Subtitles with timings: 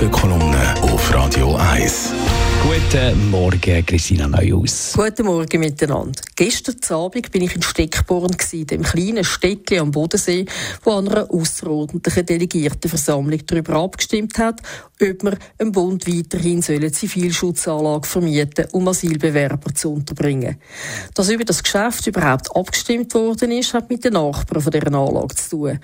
[0.00, 2.14] Morgenkolumne auf Radio 1.
[2.62, 4.94] Guten Morgen, Christina Neuhaus.
[4.96, 6.22] Guten Morgen miteinander.
[6.36, 10.46] Gestern Abend bin ich in Steckborn, dem kleinen Städtchen am Bodensee,
[10.84, 14.62] wo an einer außerordentlichen Delegiertenversammlung darüber abgestimmt hat,
[15.02, 20.56] ob man im Bund weiterhin eine Zivilschutzanlage vermieten um Asylbewerber zu unterbringen.
[21.14, 25.34] Dass über das Geschäft überhaupt abgestimmt worden ist, hat mit den Nachbarn von dieser Anlage
[25.34, 25.78] zu tun.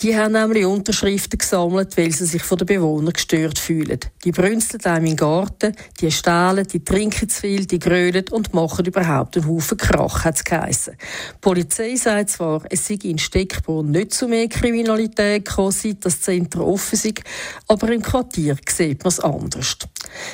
[0.00, 3.98] Die haben nämlich Unterschriften gesammelt, weil sie sich von den Bewohnern gestört fühlen.
[4.24, 8.84] Die brünsten einem im Garten, die stehlen, die trinken zu viel, die grölen und machen
[8.84, 10.94] überhaupt einen Haufen Krach, hat es geheissen.
[10.98, 16.20] Die Polizei sagt zwar, es sei in Steckborn nicht zu mehr Kriminalität gekommen, seit das
[16.20, 17.20] Zentrum offen ist,
[17.68, 19.76] aber im Quartier sieht man es anders.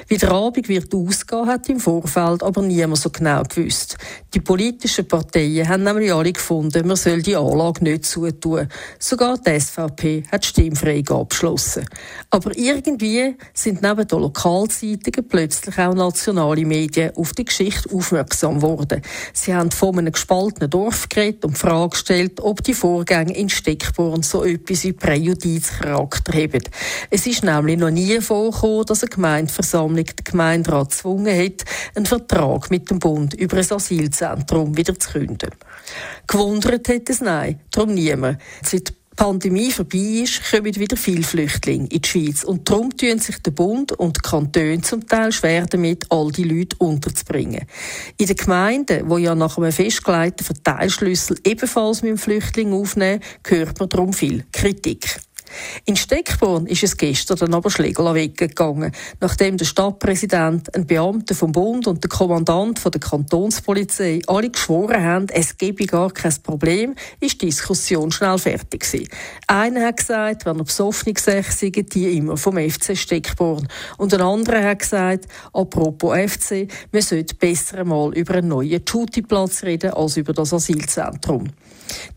[0.08, 3.96] Wie der Abend wird ausgehen, hat im Vorfeld aber niemand so genau gewusst.
[4.34, 8.68] Die politischen Parteien haben nämlich alle gefunden, man soll die Anlage nicht zutun.
[8.98, 11.86] Sogar die SVP hat stimmfrei abgeschlossen.
[12.30, 19.02] Aber irgendwie sind neben den Lokalzeitungen plötzlich auch nationale Medien auf die Geschichte aufmerksam geworden.
[19.32, 23.48] Sie haben von einem gespaltenen Dorf geredet und die Frage gestellt, ob die Vorgänge in
[23.48, 26.62] Steckborn so etwas wie Präjudizcharakter haben.
[27.10, 32.70] Es ist nämlich noch nie vorgekommen, dass eine Gemeindeversammlung den Gemeinderat gezwungen hat, einen Vertrag
[32.70, 35.50] mit dem Bund über ein Asylzentrum wieder zu künden.
[36.26, 38.38] Gewundert hat es nein, darum niemand.
[38.62, 42.44] Seit die Pandemie vorbei ist, kommen wieder viele Flüchtlinge in die Schweiz.
[42.44, 46.44] Und darum tun sich der Bund und die Kantone zum Teil schwer damit, all die
[46.44, 47.66] Leute unterzubringen.
[48.16, 53.80] In den Gemeinden, wo ja nach einem festgelegten Verteilschlüssel ebenfalls mit dem Flüchtling aufnehmen, hört
[53.80, 55.20] man darum viel Kritik.
[55.84, 61.86] In Steckborn ist es gestern aber Schlegel weggegangen, nachdem der Stadtpräsident, ein Beamter vom Bund
[61.86, 67.40] und der Kommandant von der Kantonspolizei alle geschworen haben, es gebe gar kein Problem, ist
[67.42, 69.08] die Diskussion schnell fertig gewesen.
[69.46, 73.68] Einer hat gesagt, wenn er besoffen sei, die immer vom FC Steckborn.
[73.96, 79.62] Und ein anderer hat gesagt, apropos FC, wir sollten besser einmal über einen neuen Shootingplatz
[79.62, 81.48] reden als über das Asylzentrum.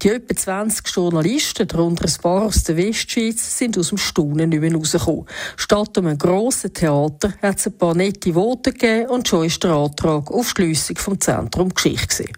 [0.02, 4.62] Die etwa 20 Journalisten, darunter ein paar aus der Westschweiz, sind aus dem Staunen nicht
[4.62, 5.26] mehr rausgekommen.
[5.58, 9.72] Statt einem grossen Theater hat es ein paar nette Worte gegeben und schon ist der
[9.72, 12.34] Antrag auf Schliessung vom Zentrum Geschichte gewesen.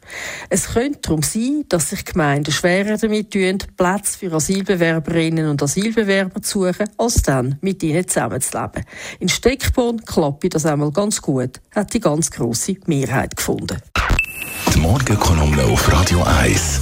[0.49, 6.41] Es könnte darum sein, dass sich Gemeinden schwerer damit tun, Plätze für Asylbewerberinnen und Asylbewerber
[6.41, 8.83] zu suchen, als dann mit ihnen zusammenzuleben.
[9.19, 13.77] In Steckborn klappt das einmal ganz gut, hat die ganz grosse Mehrheit gefunden.
[14.73, 16.81] Die Morgenkolumne auf Radio 1.